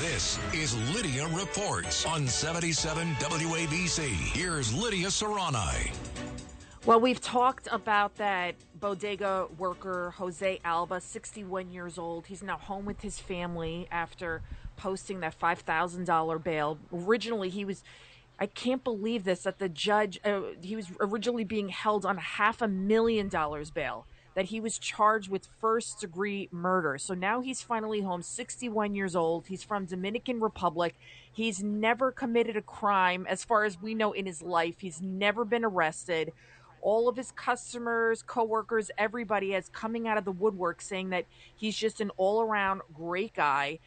This 0.00 0.38
is 0.52 0.76
Lidia 0.94 1.26
Reports 1.28 2.04
on 2.04 2.26
77 2.26 3.14
WABC. 3.14 4.00
Here's 4.34 4.74
Lidia 4.74 5.06
Serrani. 5.06 5.90
Well, 6.84 7.00
we've 7.00 7.20
talked 7.20 7.66
about 7.72 8.14
that 8.16 8.56
bodega 8.78 9.48
worker, 9.56 10.12
Jose 10.18 10.60
Alba, 10.66 11.00
61 11.00 11.70
years 11.70 11.96
old. 11.96 12.26
He's 12.26 12.42
now 12.42 12.58
home 12.58 12.84
with 12.84 13.00
his 13.00 13.18
family 13.18 13.88
after 13.90 14.42
posting 14.76 15.20
that 15.20 15.40
$5,000 15.40 16.44
bail. 16.44 16.78
Originally, 16.92 17.48
he 17.48 17.64
was. 17.64 17.82
I 18.38 18.44
can't 18.44 18.84
believe 18.84 19.24
this 19.24 19.44
that 19.44 19.58
the 19.58 19.70
judge, 19.70 20.20
uh, 20.26 20.42
he 20.60 20.76
was 20.76 20.88
originally 21.00 21.44
being 21.44 21.70
held 21.70 22.04
on 22.04 22.18
half 22.18 22.60
a 22.60 22.68
million 22.68 23.30
dollars 23.30 23.70
bail 23.70 24.06
that 24.36 24.44
he 24.44 24.60
was 24.60 24.78
charged 24.78 25.30
with 25.30 25.48
first 25.62 25.98
degree 25.98 26.46
murder. 26.52 26.98
So 26.98 27.14
now 27.14 27.40
he's 27.40 27.62
finally 27.62 28.02
home, 28.02 28.20
61 28.20 28.94
years 28.94 29.16
old. 29.16 29.46
He's 29.46 29.62
from 29.62 29.86
Dominican 29.86 30.40
Republic. 30.40 30.94
He's 31.32 31.62
never 31.62 32.12
committed 32.12 32.54
a 32.54 32.62
crime 32.62 33.26
as 33.30 33.44
far 33.44 33.64
as 33.64 33.80
we 33.80 33.94
know 33.94 34.12
in 34.12 34.26
his 34.26 34.42
life. 34.42 34.74
He's 34.78 35.00
never 35.00 35.46
been 35.46 35.64
arrested. 35.64 36.34
All 36.82 37.08
of 37.08 37.16
his 37.16 37.32
customers, 37.32 38.22
coworkers, 38.22 38.90
everybody 38.98 39.54
is 39.54 39.70
coming 39.70 40.06
out 40.06 40.18
of 40.18 40.26
the 40.26 40.32
woodwork 40.32 40.82
saying 40.82 41.08
that 41.10 41.24
he's 41.56 41.74
just 41.74 42.02
an 42.02 42.10
all-around 42.18 42.82
great 42.94 43.32
guy. 43.32 43.78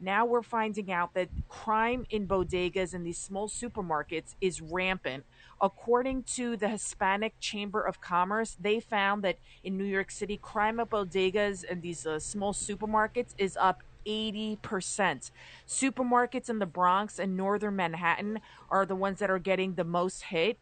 Now 0.00 0.24
we're 0.24 0.42
finding 0.42 0.92
out 0.92 1.14
that 1.14 1.28
crime 1.48 2.06
in 2.10 2.26
bodegas 2.26 2.94
and 2.94 3.04
these 3.04 3.18
small 3.18 3.48
supermarkets 3.48 4.34
is 4.40 4.60
rampant. 4.60 5.24
According 5.60 6.22
to 6.34 6.56
the 6.56 6.68
Hispanic 6.68 7.34
Chamber 7.40 7.82
of 7.82 8.00
Commerce, 8.00 8.56
they 8.60 8.78
found 8.78 9.24
that 9.24 9.38
in 9.64 9.76
New 9.76 9.84
York 9.84 10.10
City, 10.10 10.38
crime 10.40 10.78
at 10.78 10.90
bodegas 10.90 11.64
and 11.68 11.82
these 11.82 12.06
uh, 12.06 12.20
small 12.20 12.52
supermarkets 12.52 13.34
is 13.38 13.56
up 13.60 13.82
80%. 14.06 15.30
Supermarkets 15.66 16.48
in 16.48 16.58
the 16.58 16.66
Bronx 16.66 17.18
and 17.18 17.36
northern 17.36 17.76
Manhattan 17.76 18.40
are 18.70 18.86
the 18.86 18.96
ones 18.96 19.18
that 19.18 19.30
are 19.30 19.38
getting 19.38 19.74
the 19.74 19.84
most 19.84 20.24
hit. 20.24 20.58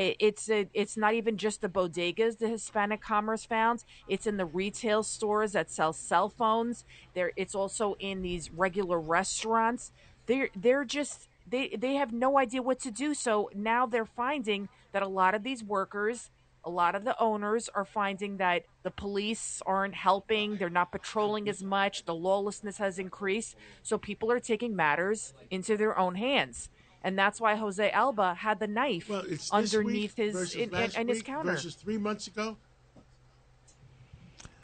It's 0.00 0.48
a, 0.48 0.68
it's 0.74 0.96
not 0.96 1.14
even 1.14 1.36
just 1.36 1.60
the 1.60 1.68
bodegas 1.68 2.38
the 2.38 2.48
Hispanic 2.48 3.00
commerce 3.00 3.44
found. 3.44 3.84
It's 4.06 4.28
in 4.28 4.36
the 4.36 4.44
retail 4.44 5.02
stores 5.02 5.52
that 5.52 5.72
sell 5.72 5.92
cell 5.92 6.28
phones. 6.28 6.84
There, 7.14 7.32
it's 7.34 7.56
also 7.56 7.96
in 7.98 8.22
these 8.22 8.52
regular 8.52 9.00
restaurants. 9.00 9.90
They're 10.26 10.50
they're 10.54 10.84
just 10.84 11.26
they 11.50 11.70
they 11.70 11.94
have 11.94 12.12
no 12.12 12.38
idea 12.38 12.62
what 12.62 12.78
to 12.80 12.92
do. 12.92 13.12
So 13.12 13.50
now 13.56 13.86
they're 13.86 14.04
finding 14.04 14.68
that 14.92 15.02
a 15.02 15.08
lot 15.08 15.34
of 15.34 15.42
these 15.42 15.64
workers, 15.64 16.30
a 16.64 16.70
lot 16.70 16.94
of 16.94 17.04
the 17.04 17.18
owners 17.20 17.68
are 17.74 17.84
finding 17.84 18.36
that 18.36 18.66
the 18.84 18.92
police 18.92 19.60
aren't 19.66 19.94
helping, 19.94 20.58
they're 20.58 20.70
not 20.70 20.92
patrolling 20.92 21.48
as 21.48 21.62
much, 21.62 22.04
the 22.04 22.14
lawlessness 22.14 22.78
has 22.78 22.98
increased, 22.98 23.56
so 23.82 23.98
people 23.98 24.30
are 24.30 24.40
taking 24.40 24.76
matters 24.76 25.34
into 25.50 25.76
their 25.76 25.98
own 25.98 26.14
hands. 26.14 26.70
And 27.04 27.18
that's 27.18 27.40
why 27.40 27.54
Jose 27.54 27.90
Alba 27.90 28.34
had 28.34 28.58
the 28.58 28.66
knife 28.66 29.08
Well, 29.08 29.22
it's 29.28 29.52
underneath 29.52 30.16
his 30.16 30.32
versus 30.34 30.54
in, 30.56 30.62
in, 30.64 30.70
last 30.70 30.96
in 30.96 31.08
his 31.08 31.22
counter. 31.22 31.52
versus 31.52 31.74
three 31.74 31.98
months 31.98 32.26
ago. 32.26 32.56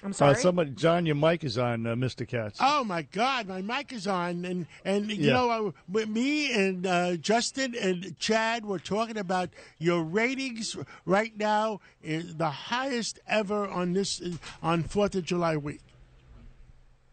I'm 0.03 0.11
Uh, 0.11 0.15
sorry. 0.15 0.35
somebody, 0.37 0.71
John, 0.73 1.07
your 1.07 1.15
mic 1.15 1.45
is 1.45 1.57
on, 1.57 1.87
uh, 1.87 1.95
Mr. 1.95 2.29
Katz. 2.29 2.59
Oh 2.61 2.85
my 2.85 3.03
God, 3.03 3.47
my 3.49 3.63
mic 3.63 3.91
is 3.91 4.07
on, 4.07 4.45
and 4.45 4.67
and 4.85 5.09
you 5.11 5.29
Yeah. 5.29 5.33
know, 5.33 5.73
I, 5.89 6.05
me 6.05 6.53
and 6.53 6.87
uh, 6.87 7.17
Justin 7.17 7.75
and 7.75 8.19
Chad 8.19 8.67
were 8.67 8.79
talking 8.79 9.17
about 9.17 9.49
your 9.79 10.03
ratings 10.03 10.77
right 11.07 11.35
now 11.39 11.81
is 12.03 12.37
the 12.37 12.51
highest 12.51 13.19
ever 13.27 13.67
on 13.67 13.95
this 13.95 14.21
on 14.63 14.83
Fourth 14.83 15.15
of 15.15 15.25
July 15.25 15.57
week. 15.57 15.81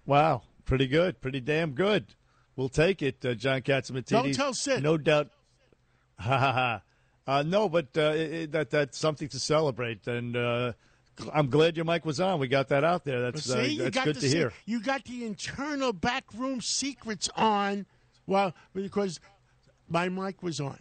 Wow, 0.05 0.41
pretty 0.65 0.87
good, 0.87 1.21
pretty 1.21 1.39
damn 1.39 1.71
good. 1.71 2.07
We'll 2.61 2.69
take 2.69 3.01
it, 3.01 3.25
uh, 3.25 3.33
John 3.33 3.61
Catsimatidis. 3.61 4.05
Don't 4.09 4.33
tell 4.35 4.53
Sid. 4.53 4.83
No 4.83 4.95
doubt. 4.97 5.29
Ha 6.19 6.37
ha 6.37 6.53
ha. 6.53 6.81
Uh, 7.25 7.41
no, 7.41 7.67
but 7.67 7.87
uh, 7.97 8.13
it, 8.15 8.51
that 8.51 8.69
that's 8.69 8.99
something 8.99 9.27
to 9.29 9.39
celebrate, 9.39 10.05
and 10.05 10.37
uh, 10.37 10.73
I'm 11.33 11.49
glad 11.49 11.75
your 11.75 11.85
mic 11.85 12.05
was 12.05 12.19
on. 12.19 12.39
We 12.39 12.47
got 12.47 12.67
that 12.67 12.83
out 12.83 13.03
there. 13.03 13.19
That's 13.23 13.43
See, 13.45 13.53
uh, 13.81 13.85
you 13.85 13.89
good 13.89 14.03
the 14.03 14.13
to 14.13 14.21
se- 14.21 14.27
hear. 14.37 14.53
You 14.67 14.83
got 14.83 15.03
the 15.05 15.25
internal 15.25 15.91
backroom 15.93 16.61
secrets 16.61 17.27
on, 17.35 17.87
well, 18.27 18.53
because 18.75 19.19
my 19.89 20.09
mic 20.09 20.43
was 20.43 20.59
on. 20.59 20.77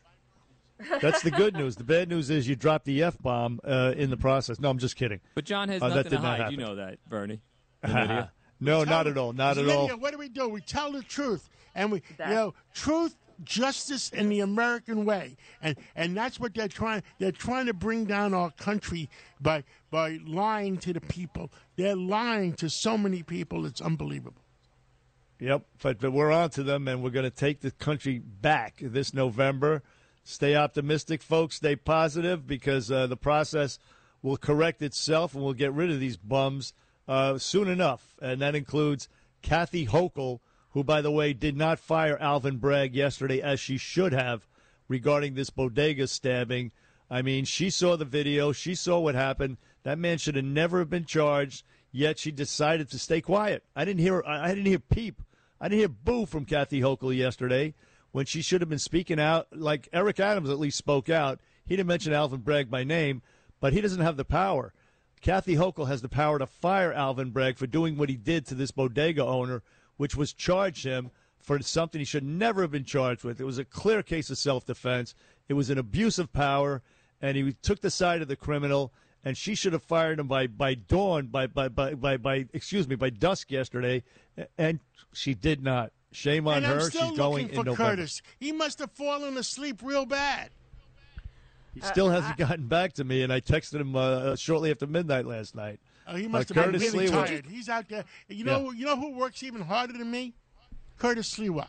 That's 1.01 1.23
the 1.23 1.31
good 1.31 1.55
news. 1.61 1.77
The 1.77 1.85
bad 1.85 2.11
news 2.11 2.29
is 2.29 2.47
you 2.47 2.55
dropped 2.57 2.85
the 2.85 3.03
f 3.03 3.17
bomb 3.23 3.59
uh, 3.65 3.95
in 3.97 4.11
the 4.11 4.19
process. 4.19 4.61
No, 4.61 4.69
I'm 4.69 4.79
just 4.79 4.97
kidding. 4.97 5.21
But 5.35 5.47
John 5.47 5.71
has 5.71 5.81
Uh, 5.83 5.89
that 5.89 5.95
nothing 5.95 6.11
did 6.11 6.17
to 6.19 6.23
not 6.23 6.39
hide. 6.41 6.53
You 6.53 6.59
know 6.59 6.75
that, 6.75 6.99
Bernie. 7.09 7.41
No, 8.63 8.85
not 8.85 9.07
at 9.07 9.17
all. 9.17 9.33
Not 9.33 9.57
at 9.57 9.65
Lidia, 9.65 9.75
all. 9.95 9.99
What 9.99 10.13
do 10.13 10.19
we 10.19 10.29
do? 10.29 10.47
We 10.51 10.61
tell 10.61 10.93
the 10.93 11.03
truth, 11.03 11.49
and 11.75 11.93
we, 11.93 12.03
That- 12.17 12.29
you 12.29 12.35
know, 12.35 12.55
truth, 12.75 13.17
justice, 13.43 14.11
and 14.13 14.31
the 14.31 14.41
American 14.41 15.05
way, 15.05 15.37
and 15.63 15.77
and 15.97 16.17
that's 16.17 16.39
what 16.39 16.55
they're 16.55 16.69
trying. 16.69 17.03
They're 17.19 17.33
trying 17.33 17.67
to 17.67 17.75
bring 17.75 18.05
down 18.05 18.35
our 18.35 18.51
country 18.51 19.09
by 19.41 19.65
by 19.91 20.19
lying 20.27 20.79
to 20.79 20.93
the 20.93 21.01
people. 21.01 21.51
They're 21.77 21.97
lying 21.97 22.53
to 22.55 22.69
so 22.69 22.99
many 22.99 23.23
people. 23.23 23.67
It's 23.67 23.81
unbelievable. 23.81 24.43
Yep, 25.41 25.65
but, 25.83 25.99
but 25.99 26.13
we're 26.13 26.31
on 26.33 26.51
to 26.51 26.63
them, 26.63 26.87
and 26.87 27.03
we're 27.03 27.09
going 27.09 27.25
to 27.25 27.31
take 27.31 27.61
the 27.61 27.71
country 27.71 28.19
back 28.19 28.75
this 28.83 29.15
November. 29.15 29.83
Stay 30.23 30.55
optimistic, 30.55 31.23
folks. 31.23 31.57
Stay 31.57 31.77
positive 31.77 32.47
because 32.47 32.91
uh, 32.91 33.07
the 33.07 33.17
process 33.17 33.79
will 34.21 34.37
correct 34.37 34.83
itself, 34.83 35.35
and 35.35 35.43
we'll 35.43 35.55
get 35.55 35.73
rid 35.73 35.91
of 35.91 35.99
these 35.99 36.19
bums 36.19 36.75
uh, 37.09 37.39
soon 37.39 37.69
enough. 37.69 38.17
And 38.21 38.43
that 38.43 38.55
includes 38.55 39.09
Kathy 39.41 39.87
Hochul, 39.87 40.41
who, 40.71 40.85
by 40.85 41.01
the 41.01 41.11
way, 41.11 41.33
did 41.33 41.57
not 41.57 41.79
fire 41.79 42.17
Alvin 42.19 42.59
Bragg 42.59 42.95
yesterday 42.95 43.41
as 43.41 43.61
she 43.61 43.77
should 43.77 44.13
have 44.13 44.47
regarding 44.89 45.35
this 45.35 45.51
bodega 45.51 46.07
stabbing. 46.07 46.73
I 47.11 47.23
mean, 47.23 47.45
she 47.45 47.71
saw 47.71 47.97
the 47.97 48.05
video. 48.05 48.53
She 48.53 48.75
saw 48.75 49.01
what 49.01 49.15
happened. 49.15 49.57
That 49.83 49.99
man 49.99 50.19
should 50.19 50.37
have 50.37 50.45
never 50.45 50.85
been 50.85 51.05
charged. 51.05 51.65
Yet 51.93 52.19
she 52.19 52.31
decided 52.31 52.89
to 52.91 52.99
stay 52.99 53.21
quiet. 53.21 53.65
I 53.75 53.85
didn't 53.85 54.01
hear. 54.01 54.23
I 54.25 54.49
didn't 54.49 54.67
hear 54.67 54.79
peep. 54.79 55.23
I 55.61 55.69
didn't 55.69 55.81
hear 55.81 55.89
boo 55.89 56.25
from 56.27 56.45
Kathy 56.45 56.81
Hochul 56.81 57.17
yesterday 57.17 57.75
when 58.13 58.27
she 58.27 58.43
should 58.43 58.61
have 58.61 58.71
been 58.71 58.79
speaking 58.79 59.19
out. 59.19 59.49
Like 59.53 59.89
Eric 59.93 60.21
Adams 60.21 60.51
at 60.51 60.61
least 60.61 60.79
spoke 60.79 61.09
out. 61.09 61.41
He 61.67 61.77
didn't 61.77 61.89
mention 61.89 62.13
Alvin 62.13 62.41
Bragg 62.41 62.71
by 62.71 62.85
name, 62.85 63.23
but 63.61 63.73
he 63.73 63.81
doesn't 63.81 64.01
have 64.01 64.17
the 64.17 64.25
power. 64.25 64.73
Kathy 65.21 65.57
Hochul 65.57 65.89
has 65.89 66.01
the 66.01 66.09
power 66.09 66.39
to 66.39 66.47
fire 66.47 66.93
Alvin 66.93 67.31
Bragg 67.31 67.59
for 67.59 67.67
doing 67.67 67.97
what 67.97 68.09
he 68.09 68.17
did 68.17 68.47
to 68.47 68.55
this 68.55 68.71
bodega 68.71 69.25
owner, 69.25 69.63
which 70.01 70.17
was 70.17 70.33
charge 70.33 70.83
him 70.83 71.11
for 71.43 71.61
something 71.61 71.99
he 71.99 72.07
should 72.07 72.25
never 72.25 72.63
have 72.63 72.71
been 72.71 72.87
charged 72.87 73.23
with. 73.23 73.39
It 73.39 73.45
was 73.45 73.59
a 73.59 73.67
clear 73.67 74.03
case 74.03 74.31
of 74.31 74.39
self 74.39 74.65
defense. 74.65 75.15
It 75.47 75.53
was 75.53 75.69
an 75.69 75.77
abuse 75.77 76.19
of 76.19 76.33
power, 76.33 76.81
and 77.21 77.37
he 77.37 77.53
took 77.61 77.83
the 77.83 77.91
side 77.91 78.23
of 78.23 78.29
the 78.29 78.35
criminal. 78.35 78.95
And 79.27 79.37
she 79.37 79.55
should 79.55 79.75
have 79.75 79.83
fired 79.83 80.19
him 80.19 80.27
by, 80.27 80.47
by 80.47 80.73
dawn, 80.73 81.27
by, 81.27 81.49
by, 81.49 81.69
by, 81.69 81.93
by, 81.93 82.17
by 82.17 82.47
excuse 82.55 82.89
me, 82.89 82.97
by 82.97 83.11
dusk 83.11 83.51
yesterday, 83.51 84.03
and 84.57 84.81
she 85.13 85.35
did 85.35 85.63
not. 85.63 85.93
Shame 86.13 86.49
on 86.49 86.57
and 86.57 86.65
her. 86.65 86.75
I'm 86.77 86.81
still 86.81 87.09
She's 87.11 87.19
going 87.19 87.43
looking 87.43 87.49
for 87.49 87.61
in 87.61 87.67
November. 87.67 87.91
Curtis. 87.91 88.23
He 88.39 88.53
must 88.53 88.79
have 88.79 88.93
fallen 88.93 89.37
asleep 89.37 89.83
real 89.85 90.07
bad. 90.07 90.49
He 91.75 91.83
still 91.83 92.09
hasn't 92.09 92.39
gotten 92.39 92.69
back 92.69 92.95
to 92.95 93.05
me, 93.05 93.23
and 93.23 93.31
I 93.31 93.43
texted 93.43 93.83
him 93.83 93.95
uh, 93.95 94.35
shortly 94.37 94.71
after 94.71 94.87
midnight 94.87 95.27
last 95.27 95.55
night. 95.55 95.79
Oh, 96.11 96.17
he 96.17 96.27
must 96.27 96.49
have 96.49 96.57
been 96.57 96.65
Curtis 96.65 96.93
really 96.93 97.09
Sliwa- 97.09 97.27
tired. 97.27 97.47
He's 97.47 97.69
out 97.69 97.89
there. 97.89 98.05
You 98.29 98.45
know, 98.45 98.73
you 98.73 98.85
know 98.85 98.97
who 98.97 99.13
works 99.13 99.43
even 99.43 99.63
harder 99.63 99.93
than 99.93 100.11
me? 100.11 100.35
Curtis 100.99 101.35
Sliwa. 101.35 101.69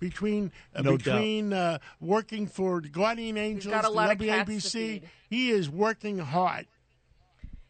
Between 0.00 0.50
uh, 0.74 0.82
No 0.82 0.96
between 0.96 1.52
uh, 1.52 1.78
working 2.00 2.48
for 2.48 2.80
the 2.80 2.88
Guardian 2.88 3.36
Angels, 3.36 3.72
got 3.72 3.84
a 3.84 3.88
lot 3.88 4.10
of 4.10 4.18
the 4.18 4.26
cats 4.26 4.48
to 4.48 4.56
WABC, 4.56 4.72
feed. 4.72 5.02
he 5.30 5.50
is 5.50 5.70
working 5.70 6.18
hard. 6.18 6.66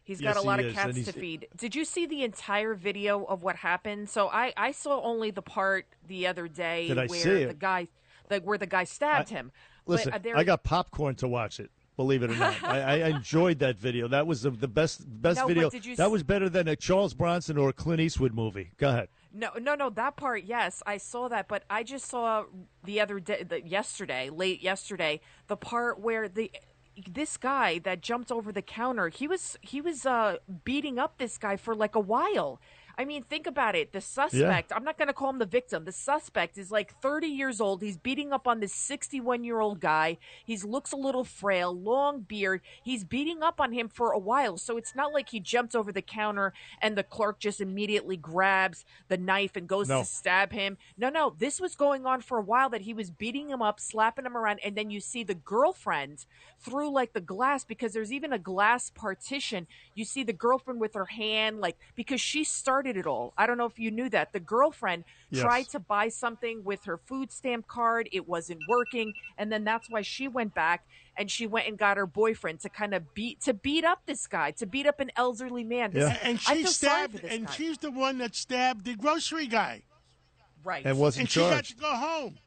He's 0.03 0.19
Yes, 0.19 0.33
got 0.33 0.43
a 0.43 0.45
lot 0.45 0.59
of 0.59 0.65
is, 0.65 0.73
cats 0.73 1.05
to 1.05 1.11
feed. 1.13 1.47
Did 1.55 1.75
you 1.75 1.85
see 1.85 2.07
the 2.07 2.23
entire 2.23 2.73
video 2.73 3.23
of 3.23 3.43
what 3.43 3.55
happened? 3.57 4.09
So 4.09 4.29
I, 4.29 4.51
I 4.57 4.71
saw 4.71 5.01
only 5.01 5.29
the 5.31 5.43
part 5.43 5.85
the 6.07 6.25
other 6.27 6.47
day 6.47 6.87
Did 6.87 7.09
where 7.09 7.47
the 7.47 7.53
guy, 7.53 7.87
the, 8.29 8.39
where 8.39 8.57
the 8.57 8.65
guy 8.65 8.83
stabbed 8.85 9.29
him. 9.29 9.51
Listen, 9.85 10.11
but, 10.11 10.19
uh, 10.19 10.23
there, 10.23 10.37
I 10.37 10.43
got 10.43 10.63
popcorn 10.63 11.15
to 11.15 11.27
watch 11.27 11.59
it. 11.59 11.69
Believe 11.95 12.23
it 12.23 12.31
or 12.31 12.35
not, 12.35 12.63
I, 12.63 13.01
I 13.03 13.09
enjoyed 13.15 13.59
that 13.59 13.77
video. 13.77 14.07
That 14.07 14.25
was 14.25 14.41
the, 14.41 14.49
the 14.49 14.67
best 14.67 15.03
best 15.21 15.39
No, 15.39 15.47
video. 15.47 15.69
That 15.69 15.99
s- 15.99 16.09
was 16.09 16.23
better 16.23 16.49
than 16.49 16.67
a 16.67 16.75
Charles 16.75 17.13
Bronson 17.13 17.57
or 17.57 17.69
a 17.69 17.73
Clint 17.73 18.01
Eastwood 18.01 18.33
movie. 18.33 18.71
Go 18.77 18.89
ahead. 18.89 19.09
No, 19.31 19.49
no, 19.59 19.75
no. 19.75 19.89
That 19.89 20.15
part, 20.15 20.43
yes, 20.43 20.81
I 20.85 20.97
saw 20.97 21.27
that, 21.27 21.47
but 21.47 21.63
I 21.69 21.83
just 21.83 22.05
saw 22.05 22.45
the 22.83 22.99
other 23.01 23.19
day, 23.19 23.43
the, 23.43 23.61
yesterday, 23.61 24.29
late 24.29 24.61
yesterday, 24.63 25.21
the 25.47 25.57
part 25.57 25.99
where 25.99 26.27
the 26.27 26.51
this 27.09 27.37
guy 27.37 27.79
that 27.79 28.01
jumped 28.01 28.31
over 28.31 28.51
the 28.51 28.61
counter, 28.61 29.09
he 29.09 29.27
was 29.27 29.57
he 29.61 29.81
was 29.81 30.05
uh, 30.05 30.37
beating 30.63 30.97
up 30.99 31.17
this 31.17 31.37
guy 31.37 31.57
for 31.57 31.75
like 31.75 31.95
a 31.95 31.99
while. 31.99 32.59
I 32.95 33.05
mean, 33.05 33.23
think 33.23 33.47
about 33.47 33.75
it. 33.75 33.91
The 33.91 34.01
suspect, 34.01 34.71
I'm 34.75 34.83
not 34.83 34.97
going 34.99 35.07
to 35.07 35.13
call 35.13 35.31
him 35.31 35.39
the 35.39 35.45
victim. 35.47 35.83
The 35.85 35.91
suspect 35.91 36.57
is 36.59 36.69
like 36.71 36.93
30 37.01 37.25
years 37.27 37.59
old. 37.59 37.81
He's 37.81 37.97
beating 37.97 38.31
up 38.31 38.47
on 38.47 38.59
this 38.59 38.73
61 38.73 39.43
year 39.43 39.59
old 39.59 39.79
guy. 39.79 40.17
He 40.45 40.55
looks 40.57 40.91
a 40.91 40.95
little 40.95 41.23
frail, 41.23 41.75
long 41.75 42.21
beard. 42.21 42.61
He's 42.83 43.03
beating 43.03 43.41
up 43.41 43.59
on 43.59 43.71
him 43.71 43.87
for 43.89 44.11
a 44.11 44.19
while. 44.19 44.57
So 44.57 44.77
it's 44.77 44.95
not 44.95 45.11
like 45.11 45.29
he 45.29 45.39
jumped 45.39 45.75
over 45.75 45.91
the 45.91 46.03
counter 46.03 46.53
and 46.81 46.95
the 46.95 47.03
clerk 47.03 47.39
just 47.39 47.59
immediately 47.59 48.15
grabs 48.15 48.85
the 49.07 49.17
knife 49.17 49.55
and 49.55 49.67
goes 49.67 49.89
No. 49.89 50.01
to 50.01 50.05
stab 50.05 50.51
him. 50.51 50.77
No, 50.95 51.09
no. 51.09 51.33
This 51.35 51.59
was 51.59 51.75
going 51.75 52.05
on 52.05 52.21
for 52.21 52.37
a 52.37 52.43
while 52.43 52.69
that 52.69 52.81
he 52.81 52.93
was 52.93 53.09
beating 53.09 53.49
him 53.49 53.61
up, 53.63 53.79
slapping 53.79 54.25
him 54.25 54.37
around. 54.37 54.59
And 54.63 54.75
then 54.77 54.91
you 54.91 54.99
see 54.99 55.23
the 55.23 55.33
girlfriend 55.33 56.25
through 56.59 56.91
like 56.91 57.13
the 57.13 57.21
glass 57.21 57.63
because 57.63 57.93
there's 57.93 58.13
even 58.13 58.33
a 58.33 58.39
glass 58.39 58.91
partition. 58.91 59.65
You 59.95 60.05
see 60.05 60.23
the 60.23 60.31
girlfriend 60.33 60.79
with 60.79 60.93
her 60.93 61.05
hand, 61.05 61.59
like, 61.59 61.77
because 61.95 62.21
she 62.21 62.43
started 62.43 62.82
it 62.85 63.07
all. 63.07 63.33
I 63.37 63.45
don't 63.47 63.57
know 63.57 63.65
if 63.65 63.77
you 63.79 63.91
knew 63.91 64.09
that. 64.09 64.33
The 64.33 64.39
girlfriend 64.39 65.03
Yes. 65.29 65.41
tried 65.43 65.69
to 65.69 65.79
buy 65.79 66.09
something 66.09 66.63
with 66.63 66.85
her 66.85 66.97
food 66.97 67.31
stamp 67.31 67.67
card. 67.67 68.07
It 68.11 68.27
wasn't 68.27 68.59
working. 68.69 69.13
And 69.37 69.51
then 69.51 69.63
that's 69.63 69.89
why 69.89 70.01
she 70.01 70.27
went 70.27 70.53
back 70.53 70.85
and 71.17 71.29
she 71.31 71.47
went 71.47 71.67
and 71.67 71.77
got 71.77 71.97
her 71.97 72.05
boyfriend 72.05 72.59
to 72.61 72.69
kind 72.69 72.93
of 72.93 73.13
beat, 73.13 73.41
to 73.41 73.53
beat 73.53 73.83
up 73.83 74.01
this 74.05 74.27
guy, 74.27 74.51
to 74.51 74.65
beat 74.65 74.85
up 74.85 74.99
an 74.99 75.11
elderly 75.15 75.63
man. 75.63 75.91
This- 75.91 76.09
Yeah. 76.09 76.19
And 76.23 76.39
she 76.39 76.45
feel 76.45 76.55
sorry 76.55 76.63
for 76.63 76.69
stabbed, 76.71 77.13
this 77.23 77.31
and 77.33 77.47
guy. 77.47 77.53
she's 77.53 77.77
the 77.79 77.91
one 77.91 78.17
that 78.19 78.35
stabbed 78.35 78.85
the 78.85 78.95
grocery 78.95 79.47
guy, 79.47 79.83
right. 80.63 80.85
and 80.85 80.97
wasn't 80.99 81.21
and 81.23 81.29
she 81.31 81.39
got 81.39 81.51
charged. 81.51 81.69
to 81.71 81.75
go 81.77 81.95
home. 81.95 82.37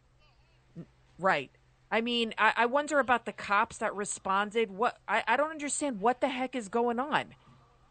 Right. 1.19 1.50
I 1.91 2.00
mean, 2.00 2.35
I, 2.37 2.53
I 2.56 2.67
wonder 2.67 2.99
about 2.99 3.25
the 3.27 3.32
cops 3.32 3.79
that 3.79 3.94
responded. 3.94 4.71
What 4.71 4.99
I, 5.06 5.23
I 5.27 5.37
don't 5.37 5.50
understand 5.50 6.00
what 6.00 6.21
the 6.21 6.29
heck 6.29 6.55
is 6.56 6.69
going 6.69 6.99
on. 6.99 7.27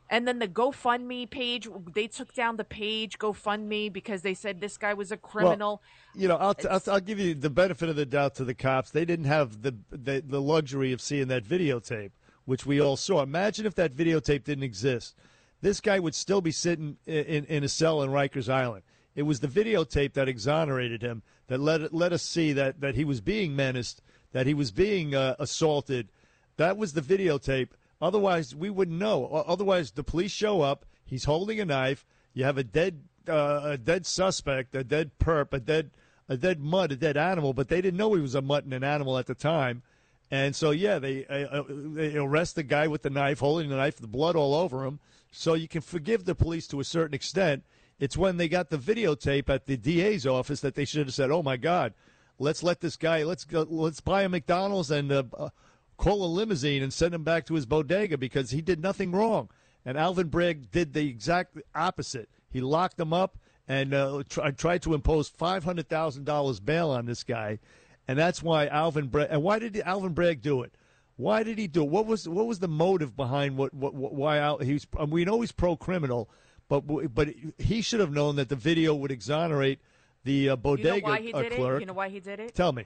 And 0.08 0.28
then 0.28 0.38
the 0.38 0.48
GoFundMe 0.48 1.28
page, 1.28 1.68
they 1.94 2.06
took 2.06 2.34
down 2.34 2.58
the 2.58 2.64
page 2.64 3.18
GoFundMe 3.18 3.92
because 3.92 4.22
they 4.22 4.36
said 4.36 4.62
this 4.62 4.78
guy 4.78 4.94
was 4.94 5.12
a 5.12 5.18
criminal. 5.18 5.82
Well, 6.14 6.22
you 6.22 6.28
know, 6.28 6.36
I'll, 6.36 6.54
t- 6.54 6.68
I'll, 6.68 6.82
I'll 6.88 7.00
give 7.00 7.20
you 7.20 7.34
the 7.34 7.50
benefit 7.50 7.90
of 7.90 7.96
the 7.96 8.06
doubt 8.06 8.36
to 8.36 8.44
the 8.44 8.54
cops. 8.54 8.92
They 8.92 9.04
didn't 9.04 9.26
have 9.26 9.64
the, 9.64 9.76
the 9.90 10.24
the 10.26 10.40
luxury 10.40 10.92
of 10.92 11.02
seeing 11.02 11.28
that 11.30 11.44
videotape, 11.44 12.12
which 12.46 12.68
we 12.68 12.80
all 12.80 12.98
saw. 12.98 13.24
Imagine 13.24 13.66
if 13.66 13.74
that 13.76 13.96
videotape 13.96 14.44
didn't 14.44 14.64
exist. 14.64 15.16
This 15.62 15.82
guy 15.82 16.00
would 16.00 16.14
still 16.14 16.42
be 16.42 16.52
sitting 16.52 16.98
in, 17.08 17.26
in, 17.26 17.46
in 17.46 17.64
a 17.64 17.68
cell 17.68 18.04
in 18.04 18.12
Rikers 18.12 18.48
Island. 18.48 18.84
It 19.16 19.24
was 19.24 19.40
the 19.40 19.48
videotape 19.48 20.14
that 20.14 20.28
exonerated 20.30 21.02
him, 21.02 21.24
that 21.48 21.60
let 21.60 21.92
let 21.94 22.14
us 22.14 22.22
see 22.22 22.54
that, 22.54 22.80
that 22.82 22.94
he 22.94 23.06
was 23.06 23.22
being 23.22 23.56
menaced, 23.56 24.04
that 24.34 24.46
he 24.46 24.54
was 24.54 24.72
being 24.72 25.16
uh, 25.16 25.36
assaulted. 25.40 26.10
That 26.58 26.78
was 26.78 26.94
the 26.94 27.02
videotape. 27.02 27.70
Otherwise, 28.06 28.54
we 28.54 28.70
wouldn't 28.70 29.00
know. 29.00 29.26
Otherwise, 29.48 29.90
the 29.90 30.04
police 30.04 30.30
show 30.30 30.62
up. 30.62 30.86
He's 31.04 31.24
holding 31.24 31.60
a 31.60 31.66
knife. 31.66 32.06
You 32.36 32.44
have 32.44 32.60
a 32.60 32.64
dead 32.64 33.02
uh, 33.28 33.62
a 33.64 33.78
dead 33.80 34.06
suspect, 34.06 34.76
a 34.76 34.84
dead 34.84 35.10
perp, 35.18 35.54
a 35.54 35.60
dead 35.60 35.90
a 36.30 36.38
dead 36.38 36.60
mutt, 36.60 36.92
a 36.92 36.96
dead 36.96 37.18
animal. 37.18 37.54
But 37.54 37.68
they 37.68 37.82
didn't 37.82 37.98
know 37.98 38.14
he 38.14 38.22
was 38.22 38.36
a 38.36 38.44
mutt 38.44 38.64
and 38.64 38.74
an 38.74 38.84
animal 38.84 39.18
at 39.18 39.26
the 39.26 39.34
time. 39.34 39.82
And 40.30 40.56
so, 40.56 40.70
yeah, 40.70 41.00
they, 41.00 41.26
uh, 41.26 41.62
uh, 41.62 41.64
they 41.68 42.16
arrest 42.16 42.56
the 42.56 42.64
guy 42.64 42.88
with 42.88 43.02
the 43.02 43.10
knife, 43.10 43.40
holding 43.40 43.70
the 43.70 43.76
knife, 43.76 43.98
the 43.98 44.08
blood 44.08 44.36
all 44.36 44.54
over 44.54 44.86
him. 44.86 45.00
So 45.32 45.56
you 45.56 45.68
can 45.68 45.82
forgive 45.82 46.26
the 46.26 46.36
police 46.36 46.68
to 46.68 46.80
a 46.80 46.84
certain 46.84 47.16
extent. 47.16 47.64
It's 48.00 48.16
when 48.16 48.38
they 48.38 48.48
got 48.48 48.70
the 48.70 48.78
videotape 48.78 49.50
at 49.50 49.66
the 49.66 49.78
DA's 49.78 50.28
office 50.28 50.62
that 50.62 50.76
they 50.76 50.86
should 50.86 51.08
have 51.08 51.14
said, 51.14 51.32
"Oh 51.32 51.42
my 51.42 51.58
God, 51.58 51.94
let's 52.38 52.62
let 52.62 52.82
this 52.82 52.98
guy 52.98 53.24
let's 53.24 53.46
go, 53.46 53.66
let's 53.68 54.02
buy 54.02 54.24
a 54.24 54.30
McDonald's 54.30 54.92
and 54.92 55.12
call 55.98 56.24
a 56.24 56.28
limousine 56.28 56.84
and 56.84 56.94
send 56.94 57.14
him 57.14 57.24
back 57.24 57.46
to 57.48 57.54
his 57.56 57.66
bodega 57.66 58.18
because 58.18 58.52
he 58.52 58.62
did 58.62 58.82
nothing 58.82 59.12
wrong." 59.12 59.50
And 59.86 59.98
Alvin 59.98 60.30
Bragg 60.30 60.72
did 60.72 60.94
the 60.94 61.08
exact 61.08 61.58
opposite. 61.76 62.30
He 62.50 62.60
locked 62.62 63.00
him 63.00 63.14
up 63.14 63.38
and 63.68 63.94
uh, 63.94 64.24
tr- 64.28 64.50
tried 64.58 64.82
to 64.84 64.94
impose 64.94 65.30
five 65.30 65.64
hundred 65.64 65.90
thousand 65.90 66.26
dollars 66.26 66.60
bail 66.60 66.90
on 66.90 67.06
this 67.06 67.24
guy, 67.24 67.60
and 68.08 68.18
that's 68.18 68.42
why 68.42 68.68
Alvin 68.68 69.08
Bragg. 69.08 69.28
And 69.32 69.44
why 69.44 69.60
did 69.60 69.78
Alvin 69.80 70.14
Bragg 70.14 70.42
do 70.42 70.64
it? 70.64 70.74
Why 71.18 71.44
did 71.44 71.58
he 71.58 71.68
do 71.68 71.84
it? 71.84 71.90
What 71.90 72.06
was 72.08 72.28
what 72.28 72.46
was 72.46 72.60
the 72.60 72.68
motive 72.68 73.16
behind 73.16 73.58
what 73.58 73.74
what, 73.74 73.94
what 73.94 74.14
why 74.14 74.38
Al, 74.38 74.58
he's? 74.60 74.86
um, 74.98 75.10
We 75.12 75.24
know 75.24 75.42
he's 75.42 75.52
pro 75.52 75.76
criminal, 75.76 76.30
but 76.68 76.82
but 77.14 77.30
he 77.58 77.82
should 77.82 78.00
have 78.00 78.12
known 78.12 78.36
that 78.36 78.50
the 78.50 78.56
video 78.56 78.94
would 78.96 79.12
exonerate 79.12 79.80
the 80.24 80.34
uh, 80.34 80.42
you 80.42 80.48
know 80.50 80.56
bodega 80.58 81.06
why 81.06 81.22
he 81.22 81.34
uh, 81.34 81.44
clerk. 81.50 81.78
it? 81.78 81.80
You 81.82 81.86
know 81.86 81.94
why 81.94 82.10
he 82.10 82.20
did 82.20 82.40
it? 82.40 82.54
Tell 82.56 82.72
me. 82.72 82.86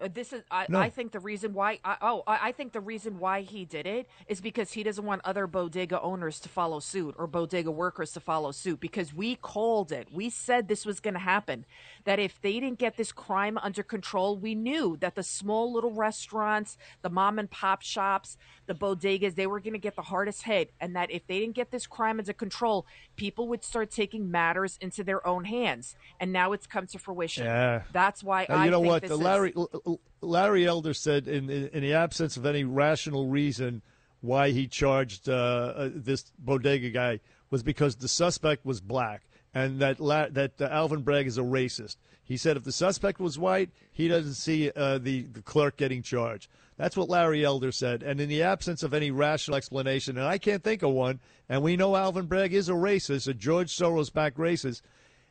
Uh, 0.00 0.08
this 0.12 0.32
is 0.32 0.42
I, 0.50 0.66
No. 0.68 0.80
I 0.80 0.90
think 0.90 1.12
the 1.12 1.20
reason 1.20 1.54
why 1.54 1.78
I, 1.84 1.96
oh 2.02 2.22
I 2.26 2.48
I 2.48 2.52
think 2.52 2.72
the 2.72 2.80
reason 2.80 3.18
why 3.18 3.42
he 3.42 3.64
did 3.64 3.86
it 3.86 4.08
is 4.26 4.40
because 4.40 4.72
he 4.72 4.82
doesn't 4.82 5.04
want 5.04 5.22
other 5.24 5.46
bodega 5.46 6.00
owners 6.00 6.40
to 6.40 6.48
follow 6.48 6.80
suit 6.80 7.14
or 7.16 7.26
bodega 7.26 7.70
workers 7.70 8.12
to 8.12 8.20
follow 8.20 8.50
suit 8.50 8.80
because 8.80 9.14
we 9.14 9.36
called 9.36 9.92
it 9.92 10.08
we 10.12 10.30
said 10.30 10.66
this 10.68 10.84
was 10.84 11.00
going 11.00 11.14
to 11.14 11.20
happen 11.20 11.64
that 12.04 12.18
if 12.18 12.40
they 12.42 12.54
didn't 12.60 12.78
get 12.78 12.96
this 12.96 13.12
crime 13.12 13.56
under 13.58 13.82
control 13.82 14.36
we 14.36 14.54
knew 14.54 14.96
that 15.00 15.14
the 15.14 15.22
small 15.22 15.72
little 15.72 15.92
restaurants 15.92 16.76
the 17.02 17.10
mom 17.10 17.38
and 17.38 17.50
pop 17.50 17.82
shops 17.82 18.36
the 18.66 18.74
bodegas 18.74 19.34
they 19.34 19.46
were 19.46 19.60
going 19.60 19.72
to 19.72 19.78
get 19.78 19.96
the 19.96 20.02
hardest 20.02 20.42
hit 20.42 20.72
and 20.80 20.94
that 20.96 21.10
if 21.10 21.26
they 21.26 21.40
didn't 21.40 21.54
get 21.54 21.70
this 21.70 21.86
crime 21.86 22.18
under 22.18 22.32
control 22.32 22.86
people 23.16 23.48
would 23.48 23.64
start 23.64 23.90
taking 23.90 24.30
matters 24.30 24.78
into 24.80 25.02
their 25.04 25.26
own 25.26 25.44
hands 25.44 25.96
and 26.20 26.32
now 26.32 26.52
it's 26.52 26.66
come 26.66 26.86
to 26.86 26.98
fruition 26.98 27.44
Yeah. 27.46 27.82
that's 27.92 28.22
why 28.22 28.44
Uh, 28.44 28.54
I 28.54 28.64
you 28.66 28.70
know 28.70 28.80
what? 28.80 29.04
is- 29.04 29.10
Larry 29.10 29.52
L- 29.56 30.00
Larry 30.20 30.66
Elder 30.66 30.94
said, 30.94 31.28
in, 31.28 31.50
in 31.50 31.68
in 31.68 31.82
the 31.82 31.92
absence 31.94 32.36
of 32.36 32.46
any 32.46 32.64
rational 32.64 33.26
reason 33.28 33.82
why 34.20 34.50
he 34.50 34.66
charged 34.66 35.28
uh, 35.28 35.32
uh, 35.34 35.90
this 35.94 36.32
bodega 36.38 36.88
guy, 36.88 37.20
was 37.50 37.62
because 37.62 37.96
the 37.96 38.08
suspect 38.08 38.64
was 38.64 38.80
black 38.80 39.22
and 39.54 39.80
that 39.80 40.00
La- 40.00 40.28
that 40.28 40.60
uh, 40.60 40.68
Alvin 40.70 41.02
Bragg 41.02 41.26
is 41.26 41.38
a 41.38 41.42
racist. 41.42 41.96
He 42.22 42.36
said 42.36 42.56
if 42.56 42.64
the 42.64 42.72
suspect 42.72 43.20
was 43.20 43.38
white, 43.38 43.70
he 43.92 44.08
doesn't 44.08 44.34
see 44.34 44.70
uh, 44.74 44.98
the 44.98 45.22
the 45.22 45.42
clerk 45.42 45.76
getting 45.76 46.02
charged. 46.02 46.48
That's 46.76 46.96
what 46.96 47.08
Larry 47.08 47.44
Elder 47.44 47.70
said. 47.70 48.02
And 48.02 48.20
in 48.20 48.28
the 48.28 48.42
absence 48.42 48.82
of 48.82 48.92
any 48.92 49.12
rational 49.12 49.56
explanation, 49.56 50.18
and 50.18 50.26
I 50.26 50.38
can't 50.38 50.64
think 50.64 50.82
of 50.82 50.90
one, 50.90 51.20
and 51.48 51.62
we 51.62 51.76
know 51.76 51.94
Alvin 51.94 52.26
Bragg 52.26 52.52
is 52.52 52.68
a 52.68 52.72
racist, 52.72 53.28
a 53.28 53.34
George 53.34 53.70
Soros 53.70 54.12
backed 54.12 54.38
racist. 54.38 54.82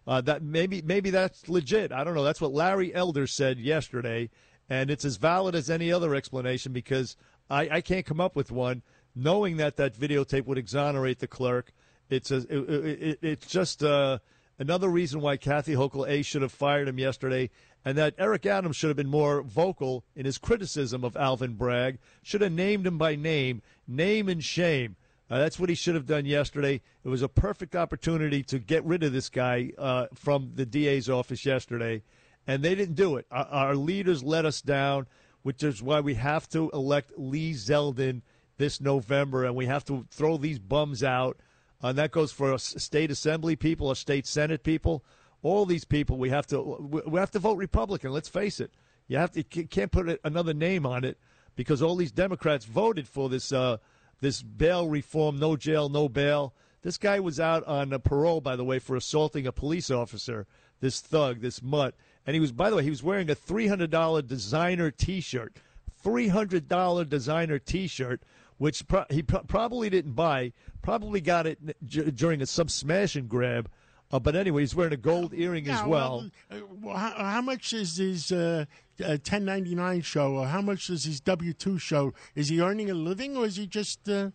Uh, 0.06 0.20
that 0.22 0.42
maybe 0.42 0.82
maybe 0.82 1.10
that's 1.10 1.48
legit. 1.48 1.92
I 1.92 2.04
don't 2.04 2.14
know. 2.14 2.24
That's 2.24 2.42
what 2.42 2.52
Larry 2.52 2.94
Elder 2.94 3.26
said 3.26 3.58
yesterday, 3.58 4.30
and 4.70 4.92
it's 4.92 5.06
as 5.06 5.16
valid 5.18 5.56
as 5.56 5.70
any 5.70 5.92
other 5.92 6.14
explanation 6.14 6.74
because 6.74 7.16
I, 7.50 7.70
I 7.70 7.82
can't 7.82 8.06
come 8.06 8.20
up 8.20 8.36
with 8.36 8.52
one. 8.52 8.82
Knowing 9.16 9.58
that 9.58 9.78
that 9.78 9.96
videotape 9.96 10.46
would 10.46 10.58
exonerate 10.58 11.20
the 11.20 11.28
clerk, 11.28 11.72
it's 12.14 12.32
a, 12.32 12.38
it, 12.38 13.02
it, 13.02 13.20
it's 13.22 13.48
just 13.48 13.84
uh, 13.84 14.20
another 14.60 14.90
reason 14.90 15.22
why 15.22 15.38
Kathy 15.38 15.74
Hochul 15.74 16.08
A 16.08 16.22
should 16.22 16.42
have 16.42 16.52
fired 16.52 16.88
him 16.88 17.00
yesterday, 17.00 17.50
and 17.84 17.98
that 17.98 18.16
Eric 18.18 18.46
Adams 18.46 18.76
should 18.76 18.90
have 18.90 18.98
been 18.98 19.10
more 19.10 19.42
vocal 19.42 20.04
in 20.16 20.26
his 20.26 20.38
criticism 20.38 21.04
of 21.04 21.18
Alvin 21.18 21.56
Bragg. 21.56 22.00
Should 22.22 22.42
have 22.42 22.52
named 22.52 22.88
him 22.88 22.98
by 22.98 23.16
name, 23.16 23.62
name 23.88 24.30
and 24.30 24.44
shame. 24.44 24.96
Uh, 25.30 25.40
that's 25.40 25.60
what 25.60 25.70
he 25.70 25.76
should 25.76 25.96
have 25.96 26.06
done 26.06 26.26
yesterday. 26.26 26.82
It 27.04 27.10
was 27.10 27.22
a 27.22 27.28
perfect 27.28 27.76
opportunity 27.76 28.44
to 28.44 28.60
get 28.60 28.84
rid 28.86 29.04
of 29.04 29.14
this 29.14 29.30
guy 29.30 29.72
uh, 29.78 30.08
from 30.14 30.52
the 30.56 30.66
DA's 30.66 31.10
office 31.10 31.46
yesterday, 31.46 32.04
and 32.46 32.62
they 32.62 32.76
didn't 32.76 32.96
do 32.96 33.16
it. 33.16 33.26
Our, 33.32 33.46
our 33.46 33.76
leaders 33.76 34.24
let 34.24 34.46
us 34.46 34.62
down, 34.62 35.08
which 35.42 35.64
is 35.64 35.82
why 35.82 36.02
we 36.02 36.16
have 36.16 36.48
to 36.50 36.70
elect 36.72 37.14
Lee 37.18 37.54
Zeldin 37.54 38.22
this 38.58 38.80
November, 38.80 39.46
and 39.46 39.56
we 39.56 39.66
have 39.66 39.84
to 39.86 40.06
throw 40.12 40.38
these 40.38 40.60
bums 40.60 41.04
out. 41.04 41.38
Uh, 41.84 41.88
and 41.88 41.98
that 41.98 42.12
goes 42.12 42.32
for 42.32 42.58
state 42.58 43.12
assembly 43.12 43.56
people, 43.56 43.90
our 43.90 43.96
state 43.96 44.26
senate 44.26 44.64
people, 44.64 45.04
all 45.42 45.66
these 45.66 45.84
people. 45.84 46.18
We 46.18 46.30
have 46.30 46.48
to 46.48 46.62
we- 46.62 47.20
have 47.20 47.32
to 47.32 47.40
vote 47.40 47.58
Republican. 47.58 48.12
Let's 48.12 48.30
face 48.30 48.60
it. 48.60 48.72
You 49.08 49.18
have 49.18 49.32
to 49.34 49.44
you 49.54 49.68
can't 49.68 49.92
put 49.92 50.20
another 50.24 50.54
name 50.54 50.86
on 50.86 51.04
it 51.04 51.18
because 51.56 51.82
all 51.82 51.96
these 51.96 52.12
Democrats 52.12 52.66
voted 52.66 53.08
for 53.08 53.30
this 53.30 53.52
uh, 53.52 53.78
this 54.22 54.42
bail 54.42 54.88
reform, 54.88 55.40
no 55.40 55.58
jail, 55.58 55.90
no 55.90 56.08
bail. 56.08 56.54
This 56.82 56.98
guy 56.98 57.20
was 57.20 57.40
out 57.40 57.66
on 57.66 57.98
parole, 58.02 58.42
by 58.42 58.56
the 58.56 58.64
way, 58.64 58.80
for 58.80 58.96
assaulting 58.96 59.46
a 59.48 59.52
police 59.52 59.92
officer. 59.92 60.48
This 60.80 61.00
thug, 61.00 61.40
this 61.40 61.62
mutt, 61.62 61.96
and 62.26 62.34
he 62.34 62.42
was, 62.42 62.52
by 62.52 62.70
the 62.70 62.76
way, 62.76 62.84
he 62.84 62.90
was 62.90 63.04
wearing 63.04 63.30
a 63.30 63.36
three 63.36 63.68
hundred 63.68 63.90
dollar 63.90 64.22
designer 64.22 64.92
T-shirt, 64.92 65.56
three 66.02 66.28
hundred 66.28 66.68
dollar 66.68 67.06
designer 67.06 67.58
T-shirt, 67.58 68.22
which 68.58 68.88
pro- 68.88 69.06
he 69.10 69.24
pro- 69.24 69.44
probably 69.44 69.90
didn't 69.90 70.14
buy. 70.14 70.54
Probably 70.82 71.22
got 71.22 71.48
it 71.48 71.60
j- 71.86 72.12
during 72.12 72.42
a, 72.42 72.46
some 72.46 72.68
smash 72.68 73.16
and 73.16 73.28
grab. 73.30 73.70
Uh, 74.12 74.20
but 74.20 74.36
anyway, 74.36 74.62
he's 74.62 74.76
wearing 74.76 74.94
a 74.94 74.98
gold 74.98 75.34
earring 75.34 75.68
as 75.68 75.80
Yeah, 75.80 75.88
well. 75.88 76.30
uh, 76.52 76.58
well, 76.82 76.96
how, 76.96 77.12
how 77.12 77.42
much 77.42 77.74
is 77.74 77.98
his 77.98 78.32
uh, 78.32 78.66
uh, 79.04 79.18
1099 79.18 80.02
show, 80.02 80.34
or 80.36 80.46
how 80.48 80.62
much 80.62 80.90
is 80.90 81.06
his 81.06 81.20
W 81.22 81.52
2 81.54 81.80
show? 81.80 82.14
Is 82.36 82.50
he 82.50 82.62
earning 82.62 82.92
a 82.92 82.94
living, 82.94 83.36
or 83.36 83.46
is 83.46 83.56
he 83.56 83.66
just 83.66 84.08
uh, 84.08 84.30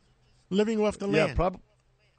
living 0.51 0.81
off 0.81 0.99
the 0.99 1.09
Yeah, 1.09 1.25
land? 1.27 1.37
probably. 1.37 1.61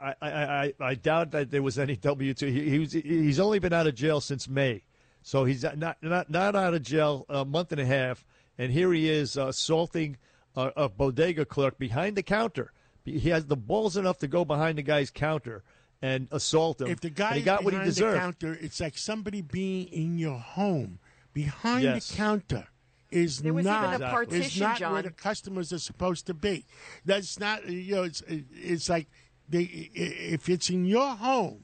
I, 0.02 0.14
I, 0.22 0.74
I, 0.80 0.96
doubt 0.96 1.32
that 1.32 1.52
there 1.52 1.62
was 1.62 1.78
any 1.78 1.98
W 1.98 2.34
two. 2.34 2.46
He, 2.48 2.70
he 2.70 2.80
was 2.80 2.94
he's 2.94 3.38
only 3.38 3.60
been 3.60 3.74
out 3.74 3.86
of 3.86 3.96
jail 3.96 4.22
since 4.22 4.48
May, 4.48 4.84
so 5.24 5.44
he's 5.44 5.64
not 5.76 6.02
not 6.02 6.30
not 6.30 6.56
out 6.56 6.74
of 6.74 6.82
jail 6.84 7.26
a 7.28 7.44
month 7.44 7.74
and 7.74 7.82
a 7.82 7.86
half, 7.86 8.26
and 8.58 8.72
here 8.72 8.94
he 8.94 9.10
is 9.10 9.38
uh, 9.38 9.48
assaulting 9.48 10.16
Uh, 10.60 10.72
a, 10.76 10.84
a 10.84 10.90
bodega 10.90 11.46
clerk 11.46 11.78
behind 11.80 12.16
the 12.18 12.24
counter. 12.24 12.72
He 13.06 13.30
has 13.30 13.46
the 13.46 13.56
balls 13.56 13.96
enough 13.98 14.18
to 14.20 14.28
go 14.28 14.44
behind 14.46 14.78
the 14.78 14.82
guy's 14.84 15.10
counter 15.10 15.64
and 16.02 16.28
assault 16.32 16.82
him. 16.82 16.88
If 16.88 17.00
the 17.00 17.10
guy 17.10 17.30
and 17.30 17.38
he 17.38 17.42
got 17.44 17.64
what 17.64 17.74
he 17.74 17.78
behind 17.80 17.90
deserved. 17.90 18.16
the 18.16 18.20
counter, 18.20 18.58
it's 18.62 18.80
like 18.80 18.98
somebody 18.98 19.42
being 19.42 19.88
in 19.88 20.18
your 20.20 20.38
home 20.38 21.00
behind 21.34 21.84
Yes. 21.84 22.10
the 22.10 22.18
counter. 22.18 22.68
Is 23.12 23.40
There 23.40 23.54
was 23.54 23.66
even 23.66 23.74
not 23.74 24.02
a 24.02 24.06
is 24.06 24.12
partition, 24.12 24.62
not 24.64 24.78
John. 24.78 24.94
where 24.94 25.02
the 25.02 25.10
customers 25.10 25.74
are 25.74 25.80
supposed 25.80 26.28
to 26.28 26.34
be. 26.36 26.66
That's 27.06 27.40
not 27.40 27.68
you 27.68 27.96
know. 27.96 28.04
It's 28.04 28.22
it's 28.28 28.88
like 28.88 29.08
they 29.50 29.64
if 29.96 30.48
it's 30.48 30.70
in 30.70 30.86
your 30.86 31.16
home, 31.16 31.64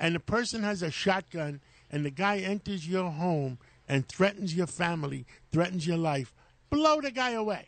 and 0.00 0.14
the 0.14 0.20
person 0.20 0.62
has 0.62 0.80
a 0.82 0.90
shotgun, 0.90 1.60
and 1.90 2.06
the 2.06 2.10
guy 2.10 2.38
enters 2.38 2.88
your 2.88 3.10
home 3.10 3.58
and 3.86 4.08
threatens 4.08 4.54
your 4.54 4.66
family, 4.66 5.26
threatens 5.52 5.86
your 5.86 5.98
life, 5.98 6.34
blow 6.70 7.00
the 7.00 7.10
guy 7.10 7.30
away. 7.32 7.66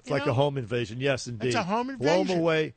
It's 0.00 0.08
You 0.08 0.14
like 0.16 0.26
know? 0.26 0.32
a 0.32 0.34
home 0.34 0.58
invasion. 0.58 1.00
Yes, 1.00 1.26
indeed. 1.26 1.48
It's 1.48 1.56
a 1.56 1.62
home 1.62 1.90
invasion. 1.90 2.24
Blow 2.26 2.34
him 2.34 2.40
away. 2.40 2.74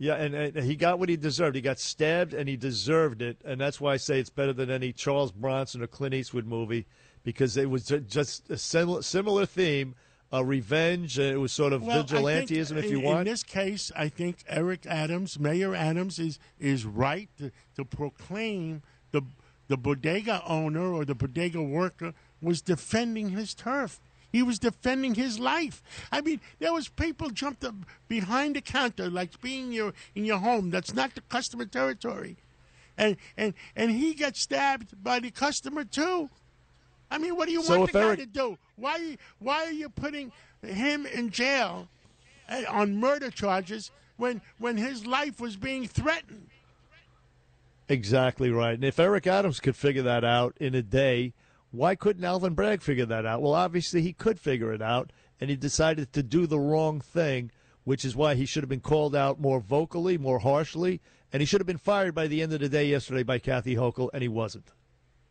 Yeah, 0.00 0.14
and, 0.14 0.34
and 0.34 0.56
he 0.64 0.76
got 0.76 0.98
what 1.00 1.08
he 1.08 1.16
deserved. 1.16 1.56
He 1.56 1.62
got 1.62 1.78
stabbed, 1.80 2.32
and 2.32 2.48
he 2.48 2.56
deserved 2.56 3.20
it. 3.20 3.40
And 3.44 3.60
that's 3.60 3.80
why 3.80 3.94
I 3.94 3.96
say 3.96 4.20
it's 4.20 4.30
better 4.30 4.52
than 4.52 4.70
any 4.70 4.92
Charles 4.92 5.32
Bronson 5.32 5.82
or 5.82 5.88
Clint 5.88 6.14
Eastwood 6.14 6.46
movie 6.46 6.86
because 7.24 7.56
it 7.56 7.68
was 7.68 7.84
just 8.06 8.48
a 8.48 8.56
similar, 8.56 9.02
similar 9.02 9.44
theme, 9.44 9.96
a 10.30 10.44
revenge. 10.44 11.18
It 11.18 11.40
was 11.40 11.52
sort 11.52 11.72
of 11.72 11.82
Well, 11.82 12.04
think 12.04 12.10
vigilantism, 12.20 12.76
if 12.76 12.90
you 12.90 12.98
in- 12.98 13.04
want. 13.04 13.18
In 13.20 13.24
this 13.32 13.42
case, 13.42 13.90
I 13.96 14.08
think 14.08 14.44
Eric 14.48 14.86
Adams, 14.86 15.38
Mayor 15.38 15.74
Adams, 15.74 16.20
is 16.20 16.38
is 16.60 16.84
right 16.84 17.28
to, 17.38 17.50
to 17.74 17.84
proclaim 17.84 18.82
the 19.10 19.22
the 19.66 19.76
bodega 19.76 20.42
owner 20.46 20.92
or 20.92 21.04
the 21.04 21.14
bodega 21.16 21.60
worker 21.60 22.14
was 22.40 22.62
defending 22.62 23.30
his 23.30 23.52
turf. 23.52 24.00
He 24.30 24.42
was 24.42 24.58
defending 24.58 25.14
his 25.14 25.38
life. 25.38 25.82
I 26.12 26.20
mean, 26.20 26.40
there 26.58 26.72
was 26.72 26.88
people 26.88 27.30
jumped 27.30 27.64
up 27.64 27.74
behind 28.08 28.56
the 28.56 28.60
counter, 28.60 29.08
like 29.08 29.40
being 29.40 29.72
your 29.72 29.94
in 30.14 30.24
your 30.24 30.38
home. 30.38 30.70
That's 30.70 30.94
not 30.94 31.14
the 31.14 31.22
customer 31.22 31.64
territory, 31.64 32.36
and 32.96 33.16
and 33.36 33.54
and 33.74 33.90
he 33.90 34.14
got 34.14 34.36
stabbed 34.36 35.02
by 35.02 35.20
the 35.20 35.30
customer 35.30 35.84
too. 35.84 36.28
I 37.10 37.18
mean, 37.18 37.36
what 37.36 37.46
do 37.46 37.52
you 37.52 37.62
So 37.62 37.78
want 37.78 37.92
the 37.92 37.98
guy 37.98 38.16
to 38.16 38.26
do? 38.26 38.58
Why 38.76 39.16
why 39.38 39.64
are 39.64 39.72
you 39.72 39.88
putting 39.88 40.30
him 40.62 41.06
in 41.06 41.30
jail 41.30 41.88
uh, 42.50 42.62
on 42.68 42.96
murder 42.96 43.30
charges 43.30 43.90
when 44.18 44.42
when 44.58 44.76
his 44.76 45.06
life 45.06 45.40
was 45.40 45.56
being 45.56 45.88
threatened? 45.88 46.48
Exactly 47.88 48.50
right. 48.50 48.74
And 48.74 48.84
if 48.84 48.98
Eric 48.98 49.26
Adams 49.26 49.60
could 49.60 49.74
figure 49.74 50.02
that 50.02 50.22
out 50.22 50.54
in 50.60 50.74
a 50.74 50.82
day, 50.82 51.32
why 51.70 51.94
couldn't 51.94 52.24
Alvin 52.24 52.54
Bragg 52.54 52.82
figure 52.82 53.06
that 53.06 53.26
out? 53.26 53.42
Well, 53.42 53.54
obviously 53.54 54.02
he 54.02 54.12
could 54.12 54.40
figure 54.40 54.72
it 54.72 54.82
out, 54.82 55.12
and 55.40 55.50
he 55.50 55.56
decided 55.56 56.12
to 56.12 56.22
do 56.22 56.46
the 56.46 56.58
wrong 56.58 57.00
thing, 57.00 57.50
which 57.84 58.04
is 58.04 58.16
why 58.16 58.34
he 58.34 58.46
should 58.46 58.62
have 58.62 58.70
been 58.70 58.80
called 58.80 59.14
out 59.14 59.40
more 59.40 59.60
vocally, 59.60 60.18
more 60.18 60.38
harshly, 60.38 61.00
and 61.32 61.40
he 61.40 61.46
should 61.46 61.60
have 61.60 61.66
been 61.66 61.76
fired 61.76 62.14
by 62.14 62.26
the 62.26 62.42
end 62.42 62.52
of 62.52 62.60
the 62.60 62.68
day 62.68 62.86
yesterday 62.86 63.22
by 63.22 63.38
Kathy 63.38 63.76
Hochul, 63.76 64.10
and 64.12 64.22
he 64.22 64.28
wasn't. 64.28 64.72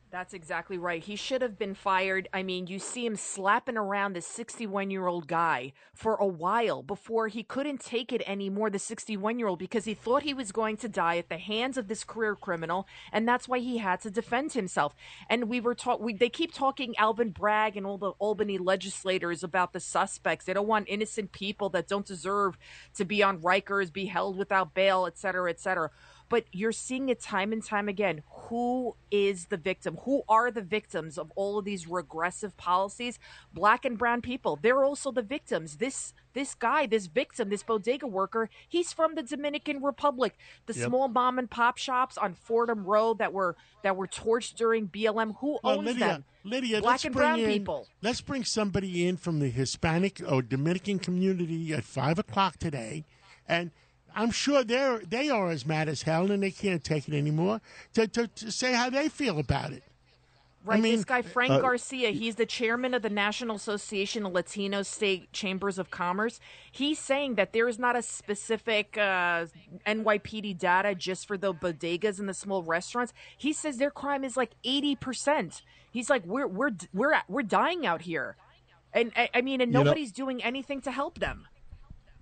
That's 0.10 0.34
exactly 0.34 0.78
right. 0.78 1.04
He 1.04 1.18
should 1.18 1.42
have 1.42 1.60
been 1.60 1.74
fired. 1.74 2.30
I 2.34 2.42
mean, 2.42 2.68
you 2.68 2.80
see 2.80 3.06
him 3.06 3.18
slapping 3.18 3.76
around 3.76 4.14
this 4.14 4.26
61 4.26 4.90
year 4.90 5.06
old 5.06 5.28
guy 5.28 5.74
for 5.94 6.16
a 6.16 6.26
while 6.26 6.82
before 6.82 7.28
he 7.28 7.44
couldn't 7.44 7.82
take 7.82 8.14
it 8.14 8.22
anymore, 8.26 8.70
the 8.70 8.80
61 8.80 9.38
year 9.38 9.50
old, 9.50 9.60
because 9.60 9.84
he 9.84 9.94
thought 9.94 10.24
he 10.24 10.34
was 10.34 10.54
going 10.54 10.78
to 10.78 10.88
die 10.88 11.18
at 11.18 11.28
the 11.28 11.38
hands 11.38 11.78
of 11.78 11.90
this 11.90 12.06
career 12.06 12.36
criminal. 12.36 12.88
And 13.12 13.28
that's 13.28 13.50
why 13.50 13.60
he 13.60 13.80
had 13.80 14.00
to 14.02 14.10
defend 14.10 14.54
himself. 14.54 14.96
And 15.30 15.50
we 15.50 15.60
were 15.60 15.76
taught, 15.76 16.00
we, 16.00 16.14
they 16.14 16.30
keep 16.30 16.54
talking 16.54 16.96
Alvin 16.98 17.32
Bragg 17.32 17.76
and 17.76 17.86
all 17.86 17.98
the 17.98 18.12
Albany 18.12 18.58
legislators 18.58 19.44
about 19.44 19.74
the 19.74 19.82
suspects. 19.82 20.46
They 20.46 20.54
don't 20.54 20.68
want 20.68 20.88
innocent 20.88 21.34
people 21.34 21.68
that 21.72 21.90
don't 21.90 22.06
deserve 22.06 22.58
to 22.96 23.04
be 23.04 23.24
on 23.24 23.42
Rikers, 23.42 23.92
be 23.92 24.06
held 24.06 24.38
without 24.38 24.74
bail, 24.74 25.06
et 25.06 25.18
cetera, 25.18 25.50
et 25.50 25.60
cetera 25.60 25.92
but 26.30 26.46
you're 26.52 26.72
seeing 26.72 27.10
it 27.10 27.22
time 27.22 27.52
and 27.54 27.64
time 27.64 27.88
again. 27.88 28.24
Who 28.30 28.96
is 29.12 29.46
the 29.46 29.58
victim? 29.58 29.98
Who 30.04 30.24
are 30.28 30.52
the 30.52 30.62
victims 30.62 31.18
of 31.18 31.32
all 31.36 31.58
of 31.58 31.66
these 31.66 31.88
regressive 31.88 32.56
policies? 32.58 33.20
Black 33.54 33.86
and 33.86 33.98
brown 33.98 34.22
people. 34.22 34.58
They're 34.62 34.84
also 34.84 35.12
the 35.12 35.22
victims. 35.22 35.78
This 35.78 36.14
this 36.34 36.54
guy, 36.54 36.86
this 36.86 37.08
victim, 37.08 37.50
this 37.50 37.64
bodega 37.64 38.06
worker, 38.06 38.48
he's 38.68 38.94
from 38.94 39.16
the 39.16 39.24
Dominican 39.24 39.82
Republic. 39.82 40.38
The 40.68 40.74
Yep. 40.74 40.88
small 40.88 41.08
mom 41.08 41.40
and 41.40 41.50
pop 41.50 41.78
shops 41.78 42.18
on 42.18 42.36
Fordham 42.36 42.84
Road 42.86 43.18
that 43.18 43.34
were 43.34 43.56
that 43.84 43.96
were 43.96 44.08
torched 44.08 44.56
during 44.56 44.88
BLM. 44.88 45.36
Who 45.40 45.60
Well, 45.64 45.78
owns 45.80 45.86
Lidia, 45.88 46.06
them? 46.08 46.26
Lidia, 46.44 46.80
Black 46.82 46.92
let's 46.92 47.06
and 47.06 47.14
bring 47.14 47.24
brown 47.28 47.40
in, 47.40 47.50
people. 47.50 47.88
Let's 48.02 48.22
bring 48.22 48.44
somebody 48.44 49.08
in 49.08 49.18
from 49.18 49.40
the 49.40 49.50
Hispanic 49.50 50.22
or 50.28 50.42
Dominican 50.42 51.00
community 51.00 51.74
at 51.74 51.84
five 51.84 52.20
o'clock 52.20 52.58
today, 52.58 53.06
and 53.48 53.72
I'm 54.16 54.32
sure 54.32 54.64
they're 54.64 55.00
they 55.00 55.30
are 55.30 55.50
as 55.50 55.66
mad 55.66 55.88
as 55.90 56.02
hell 56.02 56.32
and 56.32 56.42
they 56.44 56.52
can't 56.52 56.84
take 56.84 57.08
it 57.08 57.14
anymore. 57.14 57.62
To 57.94 58.08
to, 58.08 58.28
to 58.28 58.52
say 58.52 58.74
how 58.74 58.90
they 58.90 59.10
feel 59.10 59.40
about 59.40 59.74
it. 59.74 59.84
Right, 60.66 60.82
mean, 60.82 60.96
this 60.98 61.06
guy 61.06 61.22
Frank 61.22 61.52
uh, 61.54 61.60
Garcia, 61.62 62.10
he's 62.10 62.36
the 62.36 62.46
chairman 62.46 62.94
of 62.94 63.02
the 63.02 63.10
National 63.10 63.56
Association 63.56 64.26
of 64.26 64.34
Latino 64.34 64.82
State 64.82 65.32
Chambers 65.32 65.78
of 65.78 65.92
Commerce. 65.92 66.42
He's 66.70 67.00
saying 67.00 67.36
that 67.36 67.54
there 67.54 67.70
is 67.70 67.80
not 67.80 67.96
a 67.96 68.02
specific 68.02 68.98
uh, 68.98 69.46
NYPD 69.88 70.58
data 70.58 70.94
just 70.94 71.26
for 71.26 71.38
the 71.38 71.54
bodegas 71.54 72.20
and 72.20 72.28
the 72.28 72.34
small 72.34 72.64
restaurants. 72.64 73.14
He 73.38 73.54
says 73.54 73.78
their 73.78 73.92
crime 73.92 74.26
is 74.26 74.36
like 74.36 74.52
eighty 74.66 74.96
percent. 74.96 75.62
He's 75.92 76.10
like, 76.10 76.26
we're 76.26 76.48
we're 76.48 76.72
we're 76.94 77.14
we're 77.30 77.44
dying 77.44 77.86
out 77.86 78.02
here, 78.02 78.36
and 78.94 79.14
I, 79.16 79.30
I 79.36 79.42
mean, 79.42 79.62
and 79.62 79.72
You 79.72 79.78
know- 79.78 79.84
nobody's 79.84 80.12
doing 80.12 80.44
anything 80.44 80.82
to 80.82 80.92
help 80.92 81.20
them. 81.20 81.48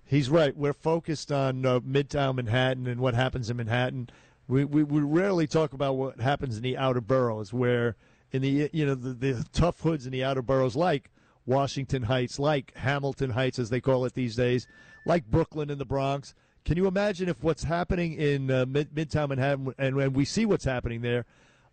He's 0.06 0.30
right. 0.30 0.56
We're 0.56 0.72
focused 0.72 1.32
on 1.32 1.66
uh, 1.66 1.80
Midtown 1.80 2.36
Manhattan 2.36 2.86
and 2.86 3.00
what 3.00 3.14
happens 3.14 3.50
in 3.50 3.56
Manhattan. 3.56 4.08
We, 4.46 4.64
we 4.64 4.84
we 4.84 5.00
rarely 5.00 5.48
talk 5.48 5.72
about 5.72 5.94
what 5.94 6.20
happens 6.20 6.56
in 6.56 6.62
the 6.62 6.76
outer 6.76 7.00
boroughs, 7.00 7.52
where 7.52 7.96
in 8.30 8.42
the 8.42 8.70
you 8.72 8.86
know 8.86 8.94
the, 8.94 9.12
the 9.12 9.44
tough 9.52 9.80
hoods 9.80 10.06
in 10.06 10.12
the 10.12 10.22
outer 10.22 10.42
boroughs, 10.42 10.76
like 10.76 11.10
Washington 11.44 12.04
Heights, 12.04 12.38
like 12.38 12.72
Hamilton 12.76 13.30
Heights, 13.30 13.58
as 13.58 13.70
they 13.70 13.80
call 13.80 14.04
it 14.04 14.14
these 14.14 14.36
days, 14.36 14.68
like 15.04 15.28
Brooklyn 15.28 15.70
and 15.70 15.80
the 15.80 15.84
Bronx. 15.84 16.34
Can 16.64 16.76
you 16.76 16.86
imagine 16.86 17.28
if 17.28 17.42
what's 17.42 17.64
happening 17.64 18.14
in 18.14 18.50
uh, 18.50 18.64
Mid- 18.66 18.94
Midtown 18.94 19.30
Manhattan, 19.30 19.74
and 19.78 19.96
when 19.96 20.12
we 20.12 20.24
see 20.24 20.46
what's 20.46 20.64
happening 20.64 21.00
there, 21.00 21.24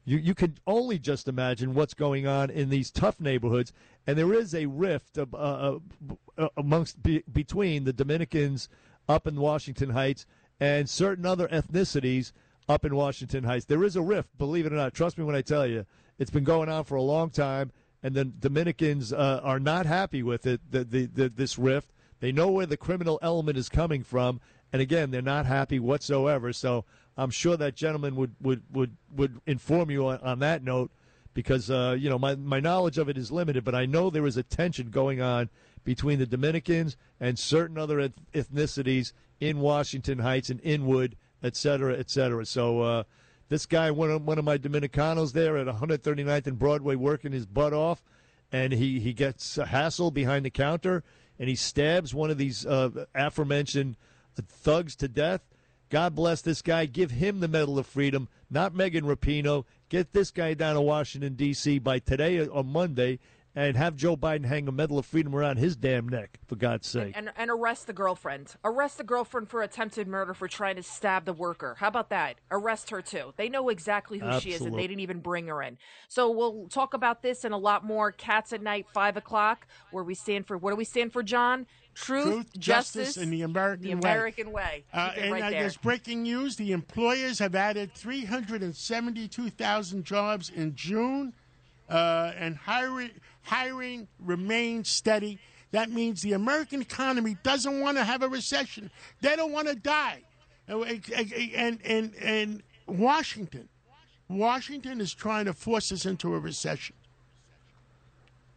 you 0.05 0.17
you 0.17 0.36
can 0.36 0.57
only 0.67 1.00
just 1.00 1.27
imagine 1.27 1.74
what's 1.74 1.93
going 1.93 2.27
on 2.27 2.50
in 2.50 2.69
these 2.69 2.91
tough 2.91 3.19
neighborhoods, 3.19 3.74
and 4.05 4.17
there 4.17 4.33
is 4.33 4.53
a 4.53 4.65
rift 4.65 5.17
uh, 5.17 5.25
uh, 5.33 5.79
uh, 6.38 6.48
amongst 6.57 7.01
be, 7.01 7.24
between 7.31 7.86
the 7.86 7.93
Dominicans 7.93 8.69
up 9.07 9.27
in 9.27 9.36
Washington 9.39 9.91
Heights 9.91 10.25
and 10.60 10.89
certain 10.89 11.25
other 11.25 11.48
ethnicities 11.48 12.31
up 12.69 12.86
in 12.86 12.95
Washington 12.95 13.43
Heights. 13.43 13.65
There 13.65 13.83
is 13.83 13.95
a 13.95 14.01
rift, 14.01 14.38
believe 14.38 14.65
it 14.65 14.74
or 14.74 14.77
not. 14.77 14.93
Trust 14.93 15.17
me 15.17 15.24
when 15.24 15.36
I 15.36 15.41
tell 15.41 15.67
you, 15.67 15.86
it's 16.17 16.31
been 16.31 16.43
going 16.43 16.69
on 16.69 16.83
for 16.83 16.95
a 16.95 17.01
long 17.01 17.29
time, 17.29 17.72
and 18.01 18.15
the 18.15 18.25
Dominicans 18.25 19.12
uh, 19.13 19.41
are 19.43 19.60
not 19.60 19.86
happy 19.86 20.24
with 20.24 20.45
it. 20.45 20.62
The, 20.72 20.83
the, 20.83 21.05
the 21.05 21.29
this 21.29 21.57
rift. 21.57 21.91
They 22.19 22.31
know 22.31 22.50
where 22.50 22.65
the 22.65 22.77
criminal 22.77 23.19
element 23.22 23.57
is 23.57 23.67
coming 23.67 24.03
from, 24.03 24.39
and 24.72 24.81
again, 24.81 25.12
they're 25.12 25.22
not 25.22 25.45
happy 25.45 25.79
whatsoever. 25.79 26.53
So 26.53 26.86
I'm 27.17 27.32
sure 27.32 27.58
that 27.58 27.75
gentleman 27.75 28.15
would 28.15 28.36
would 28.41 28.63
would, 28.72 28.98
would 29.15 29.39
inform 29.46 29.91
you 29.91 30.08
on, 30.08 30.20
on 30.20 30.39
that 30.39 30.63
note, 30.63 30.91
because 31.34 31.70
uh, 31.70 31.96
you 31.98 32.10
know 32.10 32.20
my 32.20 32.36
my 32.36 32.60
knowledge 32.60 32.98
of 32.98 33.10
it 33.10 33.17
is 33.17 33.32
limited, 33.32 33.63
but 33.63 33.75
I 33.75 33.86
know 33.86 34.10
there 34.10 34.27
is 34.27 34.38
a 34.38 34.43
tension 34.43 34.89
going 34.89 35.22
on 35.22 35.50
between 35.84 36.20
the 36.20 36.25
Dominicans 36.25 36.96
and 37.20 37.38
certain 37.38 37.77
other 37.77 38.10
ethnicities 38.34 39.13
in 39.39 39.60
Washington 39.60 40.20
Heights 40.20 40.50
and 40.50 40.62
Inwood, 40.62 41.15
et 41.41 41.55
cetera, 41.55 41.98
et 41.98 42.10
cetera. 42.10 42.46
So. 42.46 42.82
Uh, 42.82 43.03
this 43.50 43.65
guy, 43.67 43.91
one 43.91 44.10
of, 44.10 44.25
one 44.25 44.39
of 44.39 44.46
my 44.46 44.58
Dominicanos 44.58 45.34
there 45.34 45.58
at 45.58 45.67
139th 45.67 46.48
and 46.48 46.58
Broadway, 46.58 46.96
working 46.96 47.34
his 47.34 47.46
butt 47.46 47.72
off, 47.72 48.01
and 48.51 48.74
he, 48.74 49.00
he 49.00 49.13
gets 49.13 49.58
hassled 49.58 50.13
behind 50.13 50.46
the 50.46 50.50
counter, 50.50 51.03
and 51.38 51.50
he 51.50 51.55
stabs 51.55 52.15
one 52.15 52.32
of 52.32 52.39
these 52.39 52.65
uh, 52.65 53.05
aforementioned 53.13 53.96
thugs 54.36 54.96
to 54.96 55.08
death. 55.08 55.41
God 55.93 56.15
bless 56.15 56.41
this 56.41 56.63
guy. 56.63 56.88
Give 56.88 57.12
him 57.12 57.39
the 57.39 57.47
Medal 57.47 57.77
of 57.77 57.85
Freedom, 57.85 58.27
not 58.50 58.73
Megan 58.73 59.05
Rapinoe. 59.05 59.63
Get 59.89 60.12
this 60.12 60.31
guy 60.31 60.55
down 60.55 60.73
to 60.73 60.81
Washington, 60.81 61.35
D.C. 61.35 61.77
by 61.77 62.00
today 62.00 62.47
or 62.47 62.63
Monday, 62.63 63.19
and 63.55 63.77
have 63.77 63.95
Joe 63.95 64.17
Biden 64.17 64.45
hang 64.45 64.67
a 64.67 64.71
Medal 64.71 64.97
of 64.97 65.05
Freedom 65.05 65.35
around 65.35 65.57
his 65.57 65.75
damn 65.75 66.09
neck, 66.09 66.39
for 66.47 66.55
God's 66.55 66.88
sake. 66.88 67.13
And, 67.15 67.31
and 67.38 67.51
arrest 67.51 67.85
the 67.85 67.93
girlfriend. 67.93 68.55
Arrest 68.63 68.97
the 68.97 69.03
girlfriend 69.03 69.50
for 69.50 69.62
attempted 69.62 70.07
murder 70.07 70.33
for 70.33 70.47
trying 70.47 70.77
to 70.77 70.81
stab 70.81 71.25
the 71.25 71.33
worker. 71.33 71.75
How 71.77 71.89
about 71.89 72.09
that? 72.09 72.38
Arrest 72.50 72.89
her 72.89 73.03
too. 73.03 73.35
They 73.38 73.47
know 73.47 73.69
exactly 73.69 74.17
who 74.17 74.39
she 74.39 74.53
is, 74.53 74.62
and 74.62 74.73
they 74.73 74.88
didn't 74.88 75.01
even 75.01 75.19
bring 75.19 75.45
her 75.45 75.62
in. 75.62 75.77
So 76.07 76.31
we'll 76.31 76.69
talk 76.69 76.95
about 76.95 77.21
this 77.21 77.43
and 77.43 77.53
a 77.53 77.57
lot 77.57 77.85
more. 77.85 78.12
Cats 78.12 78.51
at 78.51 78.63
Night, 78.63 78.88
five 78.91 79.15
o'clock, 79.15 79.67
where 79.91 80.03
we 80.03 80.15
stand 80.15 80.47
for. 80.47 80.57
What 80.57 80.71
do 80.71 80.75
we 80.75 80.85
stand 80.85 81.13
for, 81.13 81.21
John? 81.21 81.67
Truth, 81.93 82.25
Truth, 82.25 82.59
justice, 82.59 83.17
and 83.17 83.31
the 83.31 83.43
American 83.43 83.88
the 83.88 83.95
way. 83.95 84.00
American 84.00 84.51
way. 84.51 84.83
Uh, 84.91 85.12
Keep 85.12 85.23
and 85.23 85.31
right 85.31 85.43
uh, 85.43 85.50
there's 85.51 85.77
breaking 85.77 86.23
news: 86.23 86.55
the 86.55 86.71
employers 86.71 87.39
have 87.39 87.55
added 87.55 87.93
372,000 87.93 90.03
jobs 90.03 90.50
in 90.50 90.75
June, 90.75 91.33
uh, 91.89 92.31
and 92.38 92.57
hiring 92.57 93.12
hiring 93.43 94.07
remains 94.19 94.89
steady. 94.89 95.39
That 95.71 95.91
means 95.91 96.21
the 96.21 96.33
American 96.33 96.81
economy 96.81 97.38
doesn't 97.43 97.79
want 97.79 97.97
to 97.97 98.03
have 98.03 98.21
a 98.21 98.27
recession. 98.27 98.91
They 99.21 99.35
don't 99.35 99.51
want 99.51 99.67
to 99.67 99.75
die. 99.75 100.23
and 100.67 101.79
and 101.83 102.15
and 102.15 102.63
Washington, 102.88 103.69
Washington 104.29 105.01
is 105.01 105.13
trying 105.13 105.45
to 105.45 105.53
force 105.53 105.91
us 105.91 106.05
into 106.05 106.33
a 106.33 106.39
recession. 106.39 106.95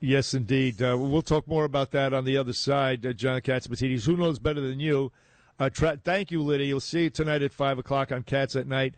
Yes, 0.00 0.34
indeed. 0.34 0.82
Uh, 0.82 0.96
we'll 0.98 1.22
talk 1.22 1.48
more 1.48 1.64
about 1.64 1.90
that 1.92 2.12
on 2.12 2.24
the 2.24 2.36
other 2.36 2.52
side. 2.52 3.04
Uh, 3.04 3.12
John 3.12 3.40
Catsimatidis, 3.40 4.04
who 4.04 4.16
knows 4.16 4.38
better 4.38 4.60
than 4.60 4.78
you? 4.78 5.10
Uh, 5.58 5.70
tra- 5.70 5.98
thank 6.04 6.30
you, 6.30 6.42
Lidia. 6.42 6.66
You'll 6.66 6.80
see 6.80 7.04
you 7.04 7.10
tonight 7.10 7.42
at 7.42 7.52
five 7.52 7.78
o'clock 7.78 8.12
on 8.12 8.22
Cats 8.22 8.56
at 8.56 8.66
Night. 8.66 8.94